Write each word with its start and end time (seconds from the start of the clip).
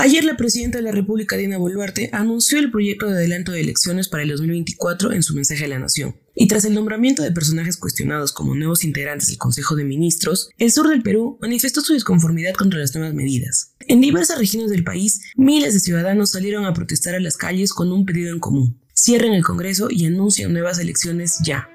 Ayer 0.00 0.22
la 0.22 0.36
presidenta 0.36 0.78
de 0.78 0.84
la 0.84 0.92
República, 0.92 1.36
Dina 1.36 1.58
Boluarte, 1.58 2.08
anunció 2.12 2.60
el 2.60 2.70
proyecto 2.70 3.06
de 3.06 3.14
adelanto 3.14 3.50
de 3.50 3.62
elecciones 3.62 4.08
para 4.08 4.22
el 4.22 4.28
2024 4.28 5.10
en 5.10 5.24
su 5.24 5.34
mensaje 5.34 5.64
a 5.64 5.68
la 5.68 5.80
nación. 5.80 6.14
Y 6.36 6.46
tras 6.46 6.64
el 6.64 6.74
nombramiento 6.74 7.24
de 7.24 7.32
personajes 7.32 7.76
cuestionados 7.76 8.30
como 8.30 8.54
nuevos 8.54 8.84
integrantes 8.84 9.26
del 9.26 9.38
Consejo 9.38 9.74
de 9.74 9.82
Ministros, 9.82 10.50
el 10.56 10.70
sur 10.70 10.88
del 10.88 11.02
Perú 11.02 11.36
manifestó 11.40 11.80
su 11.80 11.94
disconformidad 11.94 12.54
contra 12.54 12.78
las 12.78 12.94
nuevas 12.94 13.12
medidas. 13.12 13.74
En 13.88 14.00
diversas 14.00 14.38
regiones 14.38 14.70
del 14.70 14.84
país, 14.84 15.20
miles 15.34 15.74
de 15.74 15.80
ciudadanos 15.80 16.30
salieron 16.30 16.64
a 16.64 16.74
protestar 16.74 17.16
a 17.16 17.20
las 17.20 17.36
calles 17.36 17.72
con 17.72 17.90
un 17.90 18.06
pedido 18.06 18.32
en 18.32 18.38
común. 18.38 18.80
Cierren 18.94 19.32
el 19.32 19.42
Congreso 19.42 19.88
y 19.90 20.06
anuncian 20.06 20.52
nuevas 20.52 20.78
elecciones 20.78 21.38
ya. 21.44 21.68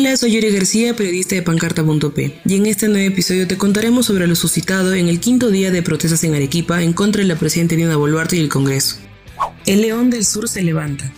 Hola, 0.00 0.16
soy 0.16 0.32
Yuri 0.32 0.50
García, 0.50 0.96
periodista 0.96 1.34
de 1.34 1.42
Pancarta.p, 1.42 2.40
y 2.46 2.56
en 2.56 2.64
este 2.64 2.88
nuevo 2.88 3.06
episodio 3.06 3.46
te 3.46 3.58
contaremos 3.58 4.06
sobre 4.06 4.26
lo 4.26 4.34
suscitado 4.34 4.94
en 4.94 5.10
el 5.10 5.20
quinto 5.20 5.50
día 5.50 5.70
de 5.70 5.82
protestas 5.82 6.24
en 6.24 6.34
Arequipa 6.34 6.82
en 6.82 6.94
contra 6.94 7.20
de 7.20 7.28
la 7.28 7.36
presidenta 7.36 7.76
Dina 7.76 7.96
Boluarte 7.96 8.36
y 8.36 8.40
el 8.40 8.48
Congreso. 8.48 8.96
El 9.66 9.82
León 9.82 10.08
del 10.08 10.24
Sur 10.24 10.48
se 10.48 10.62
levanta. 10.62 11.12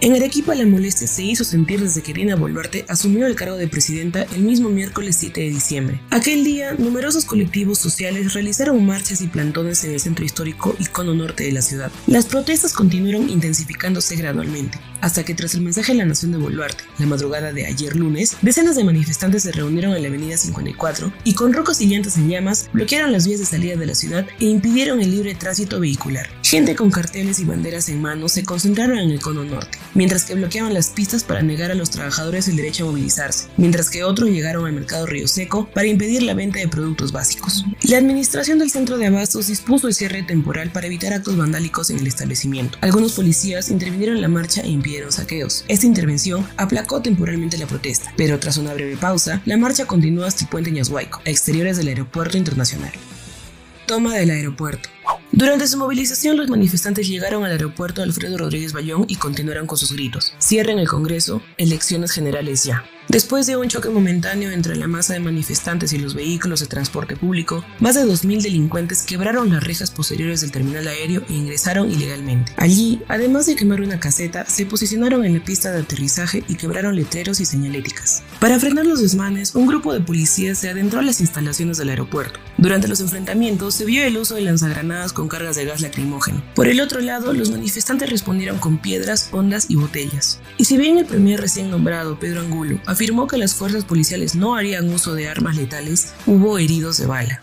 En 0.00 0.14
Arequipa 0.14 0.54
la 0.54 0.64
molestia 0.64 1.08
se 1.08 1.24
hizo 1.24 1.42
sentir 1.42 1.80
desde 1.80 2.02
que 2.02 2.12
Dina 2.12 2.36
Boluarte 2.36 2.84
asumió 2.86 3.26
el 3.26 3.34
cargo 3.34 3.56
de 3.56 3.66
presidenta 3.66 4.26
el 4.36 4.42
mismo 4.42 4.68
miércoles 4.68 5.16
7 5.18 5.40
de 5.40 5.48
diciembre. 5.48 6.00
Aquel 6.10 6.44
día, 6.44 6.74
numerosos 6.78 7.24
colectivos 7.24 7.78
sociales 7.78 8.32
realizaron 8.32 8.86
marchas 8.86 9.22
y 9.22 9.26
plantones 9.26 9.82
en 9.82 9.94
el 9.94 10.00
centro 10.00 10.24
histórico 10.24 10.76
y 10.78 10.86
cono 10.86 11.14
norte 11.14 11.42
de 11.42 11.50
la 11.50 11.62
ciudad. 11.62 11.90
Las 12.06 12.26
protestas 12.26 12.74
continuaron 12.74 13.28
intensificándose 13.28 14.14
gradualmente, 14.14 14.78
hasta 15.00 15.24
que 15.24 15.34
tras 15.34 15.54
el 15.54 15.62
mensaje 15.62 15.90
a 15.90 15.96
la 15.96 16.04
nación 16.04 16.30
de 16.30 16.38
Boluarte, 16.38 16.84
la 16.98 17.06
madrugada 17.06 17.52
de 17.52 17.66
ayer 17.66 17.96
lunes, 17.96 18.36
decenas 18.40 18.76
de 18.76 18.84
manifestantes 18.84 19.42
se 19.42 19.50
reunieron 19.50 19.96
en 19.96 20.02
la 20.02 20.08
avenida 20.08 20.36
54 20.36 21.12
y 21.24 21.34
con 21.34 21.52
rocos 21.52 21.80
y 21.80 21.86
llantas 21.86 22.16
en 22.18 22.28
llamas 22.28 22.70
bloquearon 22.72 23.10
las 23.10 23.26
vías 23.26 23.40
de 23.40 23.46
salida 23.46 23.74
de 23.74 23.86
la 23.86 23.96
ciudad 23.96 24.28
e 24.38 24.44
impidieron 24.44 25.00
el 25.00 25.10
libre 25.10 25.34
tránsito 25.34 25.80
vehicular. 25.80 26.28
Gente 26.44 26.76
con 26.76 26.92
carteles 26.92 27.40
y 27.40 27.44
banderas 27.44 27.88
en 27.88 28.00
mano 28.00 28.28
se 28.28 28.44
concentraron 28.44 28.98
en 28.98 29.10
el 29.10 29.20
cono 29.20 29.44
norte, 29.44 29.76
mientras 29.94 30.24
que 30.24 30.34
bloqueaban 30.34 30.74
las 30.74 30.88
pistas 30.88 31.24
para 31.24 31.42
negar 31.42 31.70
a 31.70 31.74
los 31.74 31.90
trabajadores 31.90 32.48
el 32.48 32.56
derecho 32.56 32.84
a 32.84 32.90
movilizarse, 32.90 33.48
mientras 33.56 33.90
que 33.90 34.04
otros 34.04 34.30
llegaron 34.30 34.66
al 34.66 34.72
mercado 34.72 35.06
Río 35.06 35.28
Seco 35.28 35.68
para 35.72 35.86
impedir 35.86 36.22
la 36.22 36.34
venta 36.34 36.58
de 36.58 36.68
productos 36.68 37.12
básicos. 37.12 37.64
La 37.82 37.98
administración 37.98 38.58
del 38.58 38.70
centro 38.70 38.98
de 38.98 39.06
abastos 39.06 39.48
dispuso 39.48 39.88
el 39.88 39.94
cierre 39.94 40.22
temporal 40.22 40.70
para 40.70 40.86
evitar 40.86 41.12
actos 41.12 41.36
vandálicos 41.36 41.90
en 41.90 41.98
el 41.98 42.06
establecimiento. 42.06 42.78
Algunos 42.80 43.12
policías 43.12 43.70
intervinieron 43.70 44.16
en 44.16 44.22
la 44.22 44.28
marcha 44.28 44.62
e 44.62 44.68
impidieron 44.68 45.12
saqueos. 45.12 45.64
Esta 45.68 45.86
intervención 45.86 46.46
aplacó 46.56 47.02
temporalmente 47.02 47.58
la 47.58 47.66
protesta, 47.66 48.12
pero 48.16 48.38
tras 48.38 48.56
una 48.56 48.74
breve 48.74 48.96
pausa, 48.96 49.42
la 49.44 49.56
marcha 49.56 49.86
continuó 49.86 50.24
hasta 50.24 50.44
el 50.44 50.50
puente 50.50 50.70
Ñashuayco, 50.70 51.20
a 51.24 51.30
exteriores 51.30 51.76
del 51.76 51.88
aeropuerto 51.88 52.36
internacional. 52.36 52.92
Toma 53.86 54.14
del 54.14 54.30
aeropuerto. 54.30 54.90
Durante 55.38 55.68
su 55.68 55.78
movilización, 55.78 56.36
los 56.36 56.48
manifestantes 56.48 57.06
llegaron 57.06 57.44
al 57.44 57.52
aeropuerto 57.52 58.02
Alfredo 58.02 58.38
Rodríguez 58.38 58.72
Bayón 58.72 59.04
y 59.06 59.14
continuaron 59.14 59.68
con 59.68 59.78
sus 59.78 59.92
gritos. 59.92 60.34
Cierren 60.40 60.80
el 60.80 60.88
Congreso, 60.88 61.42
elecciones 61.58 62.10
generales 62.10 62.64
ya. 62.64 62.84
Después 63.06 63.46
de 63.46 63.56
un 63.56 63.68
choque 63.68 63.88
momentáneo 63.88 64.50
entre 64.50 64.74
la 64.74 64.88
masa 64.88 65.14
de 65.14 65.20
manifestantes 65.20 65.92
y 65.92 65.98
los 65.98 66.14
vehículos 66.14 66.58
de 66.60 66.66
transporte 66.66 67.16
público, 67.16 67.64
más 67.78 67.94
de 67.94 68.04
2.000 68.04 68.42
delincuentes 68.42 69.04
quebraron 69.04 69.50
las 69.50 69.62
rejas 69.62 69.92
posteriores 69.92 70.40
del 70.40 70.50
terminal 70.50 70.88
aéreo 70.88 71.22
e 71.28 71.32
ingresaron 71.32 71.90
ilegalmente. 71.90 72.52
Allí, 72.56 73.00
además 73.06 73.46
de 73.46 73.54
quemar 73.54 73.80
una 73.80 74.00
caseta, 74.00 74.44
se 74.44 74.66
posicionaron 74.66 75.24
en 75.24 75.38
la 75.38 75.44
pista 75.44 75.70
de 75.70 75.82
aterrizaje 75.82 76.42
y 76.48 76.56
quebraron 76.56 76.96
letreros 76.96 77.38
y 77.38 77.46
señaléticas. 77.46 78.24
Para 78.40 78.60
frenar 78.60 78.86
los 78.86 79.00
desmanes, 79.00 79.56
un 79.56 79.66
grupo 79.66 79.92
de 79.92 80.00
policías 80.00 80.58
se 80.58 80.68
adentró 80.68 81.00
a 81.00 81.02
las 81.02 81.20
instalaciones 81.20 81.76
del 81.76 81.88
aeropuerto. 81.88 82.38
Durante 82.56 82.86
los 82.86 83.00
enfrentamientos 83.00 83.74
se 83.74 83.84
vio 83.84 84.04
el 84.04 84.16
uso 84.16 84.36
de 84.36 84.42
lanzagranadas 84.42 85.12
con 85.12 85.26
cargas 85.26 85.56
de 85.56 85.64
gas 85.64 85.80
lacrimógeno. 85.80 86.40
Por 86.54 86.68
el 86.68 86.80
otro 86.80 87.00
lado, 87.00 87.32
los 87.32 87.50
manifestantes 87.50 88.08
respondieron 88.08 88.58
con 88.58 88.78
piedras, 88.78 89.30
ondas 89.32 89.66
y 89.68 89.74
botellas. 89.74 90.40
Y 90.56 90.66
si 90.66 90.76
bien 90.76 90.98
el 90.98 91.06
premier 91.06 91.40
recién 91.40 91.68
nombrado, 91.68 92.20
Pedro 92.20 92.40
Angulo, 92.40 92.78
afirmó 92.86 93.26
que 93.26 93.38
las 93.38 93.56
fuerzas 93.56 93.84
policiales 93.84 94.36
no 94.36 94.54
harían 94.54 94.88
uso 94.88 95.14
de 95.14 95.28
armas 95.28 95.56
letales, 95.56 96.12
hubo 96.24 96.58
heridos 96.58 96.98
de 96.98 97.06
bala. 97.06 97.42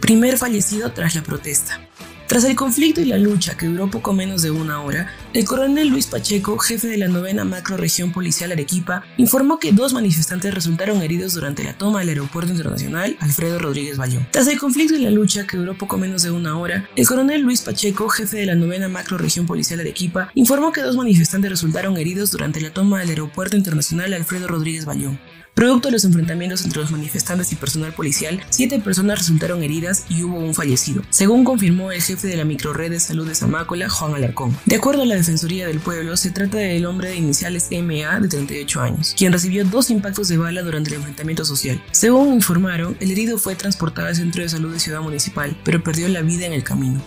Primer 0.00 0.36
fallecido 0.36 0.92
tras 0.92 1.14
la 1.14 1.22
protesta. 1.22 1.80
Tras 2.26 2.42
el 2.42 2.56
conflicto 2.56 3.00
y 3.00 3.04
la 3.04 3.18
lucha 3.18 3.56
que 3.56 3.66
duró 3.66 3.88
poco 3.88 4.12
menos 4.12 4.42
de 4.42 4.50
una 4.50 4.82
hora, 4.82 5.12
el 5.32 5.44
coronel 5.44 5.88
Luis 5.88 6.08
Pacheco, 6.08 6.58
jefe 6.58 6.88
de 6.88 6.96
la 6.96 7.06
novena 7.06 7.44
macroregión 7.44 8.10
policial 8.10 8.50
Arequipa, 8.50 9.04
informó 9.16 9.60
que 9.60 9.70
dos 9.70 9.92
manifestantes 9.92 10.52
resultaron 10.52 11.02
heridos 11.02 11.34
durante 11.34 11.62
la 11.62 11.78
toma 11.78 12.00
del 12.00 12.08
aeropuerto 12.10 12.50
internacional 12.50 13.16
Alfredo 13.20 13.60
Rodríguez 13.60 13.96
Bayón. 13.96 14.26
Tras 14.32 14.48
el 14.48 14.58
conflicto 14.58 14.96
y 14.96 15.02
la 15.02 15.10
lucha 15.10 15.46
que 15.46 15.56
duró 15.56 15.78
poco 15.78 15.98
menos 15.98 16.24
de 16.24 16.32
una 16.32 16.58
hora, 16.58 16.88
el 16.96 17.06
coronel 17.06 17.42
Luis 17.42 17.62
Pacheco, 17.62 18.08
jefe 18.08 18.38
de 18.38 18.46
la 18.46 18.56
novena 18.56 18.88
macroregión 18.88 19.46
policial 19.46 19.78
Arequipa, 19.78 20.32
informó 20.34 20.72
que 20.72 20.82
dos 20.82 20.96
manifestantes 20.96 21.48
resultaron 21.48 21.96
heridos 21.96 22.32
durante 22.32 22.60
la 22.60 22.70
toma 22.70 22.98
del 23.00 23.10
aeropuerto 23.10 23.56
internacional 23.56 24.12
Alfredo 24.12 24.48
Rodríguez 24.48 24.84
Bayón. 24.84 25.20
Producto 25.56 25.88
de 25.88 25.92
los 25.92 26.04
enfrentamientos 26.04 26.66
entre 26.66 26.82
los 26.82 26.90
manifestantes 26.90 27.50
y 27.50 27.56
personal 27.56 27.90
policial, 27.94 28.42
siete 28.50 28.78
personas 28.78 29.20
resultaron 29.20 29.62
heridas 29.62 30.04
y 30.10 30.22
hubo 30.22 30.36
un 30.36 30.52
fallecido, 30.52 31.02
según 31.08 31.44
confirmó 31.44 31.90
el 31.90 32.02
jefe 32.02 32.28
de 32.28 32.36
la 32.36 32.44
microred 32.44 32.90
de 32.90 33.00
salud 33.00 33.26
de 33.26 33.34
Zamácola, 33.34 33.88
Juan 33.88 34.14
Alarcón. 34.14 34.54
De 34.66 34.76
acuerdo 34.76 35.00
a 35.00 35.06
la 35.06 35.14
Defensoría 35.14 35.66
del 35.66 35.80
Pueblo, 35.80 36.18
se 36.18 36.30
trata 36.30 36.58
del 36.58 36.84
hombre 36.84 37.08
de 37.08 37.16
iniciales 37.16 37.68
MA 37.70 38.20
de 38.20 38.28
38 38.28 38.80
años, 38.82 39.14
quien 39.16 39.32
recibió 39.32 39.64
dos 39.64 39.88
impactos 39.88 40.28
de 40.28 40.36
bala 40.36 40.60
durante 40.60 40.90
el 40.90 40.96
enfrentamiento 40.96 41.46
social. 41.46 41.82
Según 41.90 42.34
informaron, 42.34 42.94
el 43.00 43.10
herido 43.10 43.38
fue 43.38 43.54
transportado 43.54 44.08
al 44.08 44.14
centro 44.14 44.42
de 44.42 44.50
salud 44.50 44.74
de 44.74 44.78
Ciudad 44.78 45.00
Municipal, 45.00 45.56
pero 45.64 45.82
perdió 45.82 46.06
la 46.08 46.20
vida 46.20 46.44
en 46.44 46.52
el 46.52 46.64
camino. 46.64 47.02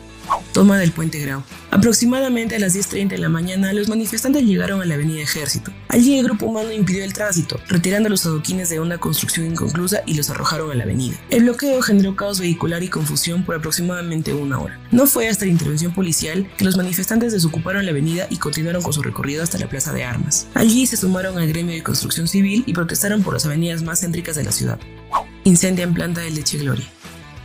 Toma 0.53 0.77
del 0.77 0.91
puente 0.91 1.19
Grau. 1.19 1.43
Aproximadamente 1.71 2.55
a 2.55 2.59
las 2.59 2.75
10.30 2.75 3.09
de 3.09 3.17
la 3.19 3.29
mañana, 3.29 3.71
los 3.73 3.87
manifestantes 3.87 4.43
llegaron 4.43 4.81
a 4.81 4.85
la 4.85 4.95
avenida 4.95 5.21
Ejército. 5.21 5.71
Allí 5.87 6.17
el 6.17 6.25
grupo 6.25 6.47
humano 6.47 6.71
impidió 6.71 7.03
el 7.03 7.13
tránsito, 7.13 7.59
retirando 7.67 8.09
los 8.09 8.25
adoquines 8.25 8.69
de 8.69 8.79
una 8.79 8.97
construcción 8.97 9.45
inconclusa 9.45 10.01
y 10.05 10.15
los 10.15 10.29
arrojaron 10.29 10.71
a 10.71 10.75
la 10.75 10.83
avenida. 10.83 11.17
El 11.29 11.43
bloqueo 11.43 11.81
generó 11.81 12.15
caos 12.15 12.39
vehicular 12.39 12.81
y 12.81 12.89
confusión 12.89 13.45
por 13.45 13.55
aproximadamente 13.55 14.33
una 14.33 14.59
hora. 14.59 14.79
No 14.91 15.05
fue 15.05 15.27
hasta 15.27 15.45
la 15.45 15.51
intervención 15.51 15.93
policial 15.93 16.49
que 16.57 16.65
los 16.65 16.77
manifestantes 16.77 17.31
desocuparon 17.31 17.85
la 17.85 17.91
avenida 17.91 18.25
y 18.29 18.37
continuaron 18.37 18.81
con 18.81 18.93
su 18.93 19.03
recorrido 19.03 19.43
hasta 19.43 19.59
la 19.59 19.69
Plaza 19.69 19.93
de 19.93 20.03
Armas. 20.03 20.47
Allí 20.55 20.87
se 20.87 20.97
sumaron 20.97 21.37
al 21.37 21.47
gremio 21.47 21.75
de 21.75 21.83
construcción 21.83 22.27
civil 22.27 22.63
y 22.65 22.73
protestaron 22.73 23.21
por 23.21 23.33
las 23.33 23.45
avenidas 23.45 23.83
más 23.83 24.01
céntricas 24.01 24.35
de 24.35 24.43
la 24.43 24.51
ciudad. 24.51 24.79
Incendian 25.43 25.93
planta 25.93 26.21
de 26.21 26.31
leche 26.31 26.57
Gloria. 26.57 26.85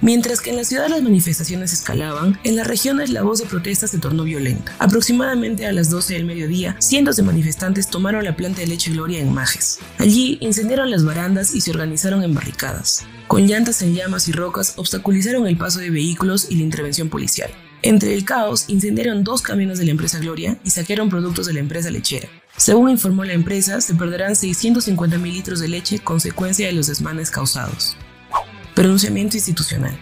Mientras 0.04 0.42
que 0.42 0.50
en 0.50 0.56
la 0.56 0.64
ciudad 0.64 0.90
las 0.90 1.00
manifestaciones 1.00 1.72
escalaban, 1.72 2.38
en 2.44 2.56
las 2.56 2.66
regiones 2.66 3.08
la 3.08 3.22
voz 3.22 3.38
de 3.38 3.46
protesta 3.46 3.86
se 3.86 3.96
tornó 3.96 4.24
violenta. 4.24 4.76
Aproximadamente 4.78 5.64
a 5.64 5.72
las 5.72 5.88
12 5.88 6.12
del 6.12 6.26
mediodía, 6.26 6.76
cientos 6.78 7.16
de 7.16 7.22
manifestantes 7.22 7.88
tomaron 7.88 8.22
la 8.22 8.36
planta 8.36 8.60
de 8.60 8.66
leche 8.66 8.90
Gloria 8.90 9.20
en 9.20 9.32
Majes. 9.32 9.78
Allí 9.96 10.36
incendiaron 10.42 10.90
las 10.90 11.06
barandas 11.06 11.54
y 11.54 11.62
se 11.62 11.70
organizaron 11.70 12.22
en 12.22 12.34
barricadas. 12.34 13.06
Con 13.28 13.46
llantas 13.46 13.80
en 13.80 13.94
llamas 13.94 14.28
y 14.28 14.32
rocas 14.32 14.74
obstaculizaron 14.76 15.46
el 15.46 15.56
paso 15.56 15.78
de 15.78 15.88
vehículos 15.88 16.48
y 16.50 16.56
la 16.56 16.64
intervención 16.64 17.08
policial. 17.08 17.50
Entre 17.80 18.12
el 18.12 18.26
caos, 18.26 18.66
incendiaron 18.68 19.24
dos 19.24 19.40
camiones 19.40 19.78
de 19.78 19.86
la 19.86 19.92
empresa 19.92 20.18
Gloria 20.18 20.58
y 20.64 20.68
saquearon 20.68 21.08
productos 21.08 21.46
de 21.46 21.54
la 21.54 21.60
empresa 21.60 21.90
lechera. 21.90 22.28
Según 22.58 22.90
informó 22.90 23.24
la 23.24 23.32
empresa, 23.32 23.80
se 23.80 23.94
perderán 23.94 24.36
650 24.36 25.16
mil 25.16 25.32
litros 25.32 25.60
de 25.60 25.68
leche 25.68 25.98
consecuencia 25.98 26.66
de 26.66 26.74
los 26.74 26.88
desmanes 26.88 27.30
causados. 27.30 27.96
Pronunciamiento 28.74 29.36
institucional. 29.36 29.96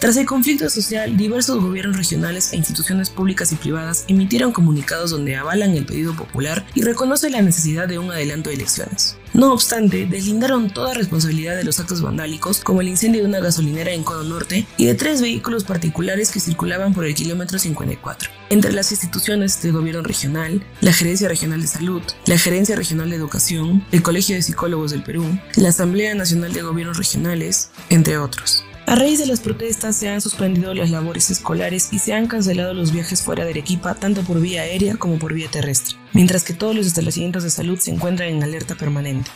Tras 0.00 0.16
el 0.16 0.24
conflicto 0.24 0.70
social, 0.70 1.14
diversos 1.18 1.60
gobiernos 1.60 1.98
regionales 1.98 2.54
e 2.54 2.56
instituciones 2.56 3.10
públicas 3.10 3.52
y 3.52 3.56
privadas 3.56 4.06
emitieron 4.08 4.50
comunicados 4.50 5.10
donde 5.10 5.36
avalan 5.36 5.76
el 5.76 5.84
pedido 5.84 6.16
popular 6.16 6.64
y 6.74 6.80
reconocen 6.80 7.32
la 7.32 7.42
necesidad 7.42 7.86
de 7.86 7.98
un 7.98 8.10
adelanto 8.10 8.48
de 8.48 8.56
elecciones. 8.56 9.18
No 9.34 9.52
obstante, 9.52 10.06
deslindaron 10.06 10.70
toda 10.70 10.94
responsabilidad 10.94 11.54
de 11.54 11.64
los 11.64 11.80
actos 11.80 12.00
vandálicos, 12.00 12.60
como 12.60 12.80
el 12.80 12.88
incendio 12.88 13.20
de 13.20 13.28
una 13.28 13.40
gasolinera 13.40 13.92
en 13.92 14.02
Cono 14.02 14.24
Norte 14.24 14.66
y 14.78 14.86
de 14.86 14.94
tres 14.94 15.20
vehículos 15.20 15.64
particulares 15.64 16.30
que 16.30 16.40
circulaban 16.40 16.94
por 16.94 17.04
el 17.04 17.14
kilómetro 17.14 17.58
54. 17.58 18.30
Entre 18.48 18.72
las 18.72 18.92
instituciones 18.92 19.60
del 19.60 19.72
gobierno 19.72 20.02
regional, 20.02 20.64
la 20.80 20.94
Gerencia 20.94 21.28
Regional 21.28 21.60
de 21.60 21.66
Salud, 21.66 22.02
la 22.24 22.38
Gerencia 22.38 22.74
Regional 22.74 23.10
de 23.10 23.16
Educación, 23.16 23.84
el 23.92 24.02
Colegio 24.02 24.34
de 24.34 24.40
Psicólogos 24.40 24.92
del 24.92 25.02
Perú, 25.02 25.26
la 25.56 25.68
Asamblea 25.68 26.14
Nacional 26.14 26.54
de 26.54 26.62
Gobiernos 26.62 26.96
Regionales, 26.96 27.68
entre 27.90 28.16
otros. 28.16 28.64
A 28.90 28.96
raíz 28.96 29.20
de 29.20 29.26
las 29.26 29.38
protestas 29.38 29.94
se 29.94 30.08
han 30.08 30.20
suspendido 30.20 30.74
las 30.74 30.90
labores 30.90 31.30
escolares 31.30 31.90
y 31.92 32.00
se 32.00 32.12
han 32.12 32.26
cancelado 32.26 32.74
los 32.74 32.90
viajes 32.90 33.22
fuera 33.22 33.44
de 33.44 33.50
Arequipa 33.50 33.94
tanto 33.94 34.22
por 34.22 34.40
vía 34.40 34.62
aérea 34.62 34.96
como 34.96 35.16
por 35.16 35.32
vía 35.32 35.48
terrestre, 35.48 35.96
mientras 36.12 36.42
que 36.42 36.54
todos 36.54 36.74
los 36.74 36.86
establecimientos 36.88 37.44
de 37.44 37.50
salud 37.50 37.78
se 37.78 37.92
encuentran 37.92 38.30
en 38.30 38.42
alerta 38.42 38.74
permanente. 38.74 39.30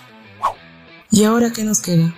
¿Y 1.08 1.22
ahora 1.22 1.52
qué 1.52 1.62
nos 1.62 1.80
queda? 1.80 2.12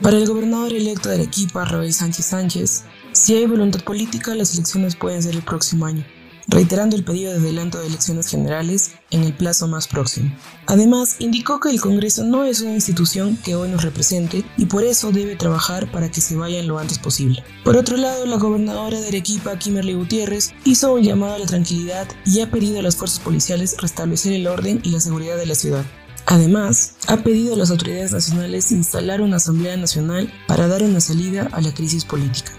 Para 0.00 0.16
el 0.16 0.26
gobernador 0.26 0.72
electo 0.72 1.10
de 1.10 1.16
Arequipa, 1.16 1.66
Raúl 1.66 1.92
Sánchez 1.92 2.24
Sánchez, 2.24 2.84
si 3.12 3.34
hay 3.34 3.44
voluntad 3.44 3.84
política, 3.84 4.34
las 4.34 4.54
elecciones 4.54 4.96
pueden 4.96 5.22
ser 5.22 5.34
el 5.34 5.42
próximo 5.42 5.84
año. 5.84 6.06
Reiterando 6.48 6.96
el 6.96 7.04
pedido 7.04 7.32
de 7.32 7.38
adelanto 7.38 7.78
de 7.78 7.86
elecciones 7.86 8.28
generales 8.28 8.92
en 9.10 9.22
el 9.24 9.32
plazo 9.32 9.68
más 9.68 9.88
próximo. 9.88 10.34
Además, 10.66 11.16
indicó 11.18 11.60
que 11.60 11.70
el 11.70 11.80
Congreso 11.80 12.24
no 12.24 12.44
es 12.44 12.60
una 12.60 12.74
institución 12.74 13.36
que 13.36 13.54
hoy 13.56 13.68
nos 13.68 13.82
represente 13.82 14.44
y 14.56 14.66
por 14.66 14.84
eso 14.84 15.12
debe 15.12 15.36
trabajar 15.36 15.90
para 15.90 16.10
que 16.10 16.20
se 16.20 16.36
vayan 16.36 16.68
lo 16.68 16.78
antes 16.78 16.98
posible. 16.98 17.42
Por 17.64 17.76
otro 17.76 17.96
lado, 17.96 18.26
la 18.26 18.36
gobernadora 18.36 19.00
de 19.00 19.08
Arequipa, 19.08 19.58
Kimberly 19.58 19.94
Gutiérrez, 19.94 20.52
hizo 20.64 20.94
un 20.94 21.02
llamado 21.02 21.34
a 21.34 21.38
la 21.38 21.46
tranquilidad 21.46 22.08
y 22.24 22.40
ha 22.40 22.50
pedido 22.50 22.80
a 22.80 22.82
las 22.82 22.96
fuerzas 22.96 23.20
policiales 23.20 23.76
restablecer 23.78 24.32
el 24.32 24.46
orden 24.46 24.80
y 24.82 24.90
la 24.90 25.00
seguridad 25.00 25.36
de 25.36 25.46
la 25.46 25.54
ciudad. 25.54 25.84
Además, 26.26 26.94
ha 27.08 27.16
pedido 27.18 27.54
a 27.54 27.56
las 27.56 27.70
autoridades 27.70 28.12
nacionales 28.12 28.70
instalar 28.70 29.20
una 29.20 29.36
Asamblea 29.36 29.76
Nacional 29.76 30.32
para 30.46 30.68
dar 30.68 30.82
una 30.82 31.00
salida 31.00 31.48
a 31.50 31.60
la 31.60 31.74
crisis 31.74 32.04
política. 32.04 32.52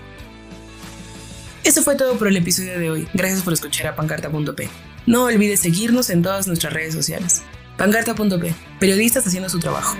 Eso 1.63 1.83
fue 1.83 1.95
todo 1.95 2.17
por 2.17 2.27
el 2.27 2.37
episodio 2.37 2.79
de 2.79 2.89
hoy. 2.89 3.07
Gracias 3.13 3.43
por 3.43 3.53
escuchar 3.53 3.87
a 3.87 3.95
pancarta.p. 3.95 4.69
No 5.05 5.25
olvides 5.25 5.59
seguirnos 5.59 6.09
en 6.09 6.23
todas 6.23 6.47
nuestras 6.47 6.73
redes 6.73 6.93
sociales. 6.93 7.43
Pancarta.p, 7.77 8.53
periodistas 8.79 9.27
haciendo 9.27 9.49
su 9.49 9.59
trabajo. 9.59 9.95